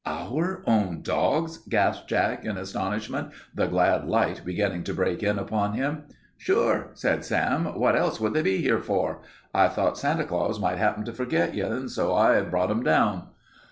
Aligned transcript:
"Our 0.07 0.63
own 0.65 1.03
dogs?" 1.03 1.59
gasped 1.69 2.09
Jack 2.09 2.43
in 2.43 2.57
astonishment, 2.57 3.33
the 3.53 3.67
glad 3.67 4.07
light 4.07 4.41
beginning 4.43 4.83
to 4.85 4.95
break 4.95 5.21
in 5.21 5.37
upon 5.37 5.73
him. 5.73 6.05
"Sure," 6.39 6.89
said 6.95 7.23
Sam. 7.23 7.65
"What 7.79 7.95
else 7.95 8.19
would 8.19 8.33
they 8.33 8.41
be 8.41 8.57
here 8.57 8.81
for? 8.81 9.21
I 9.53 9.67
thought 9.67 9.99
Santa 9.99 10.23
Claus 10.23 10.59
might 10.59 10.79
happen 10.79 11.05
to 11.05 11.13
forget 11.13 11.53
you, 11.53 11.67
and 11.67 11.91
so 11.91 12.15
I 12.15 12.41
brought 12.41 12.71
'em 12.71 12.81
down." 12.81 13.27